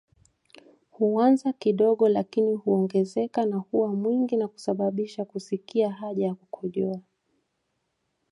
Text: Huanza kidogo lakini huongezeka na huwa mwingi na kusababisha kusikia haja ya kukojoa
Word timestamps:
Huanza 0.89 1.53
kidogo 1.53 2.09
lakini 2.09 2.53
huongezeka 2.53 3.45
na 3.45 3.57
huwa 3.57 3.95
mwingi 3.95 4.37
na 4.37 4.47
kusababisha 4.47 5.25
kusikia 5.25 5.91
haja 5.91 6.25
ya 6.25 6.35
kukojoa 6.35 6.99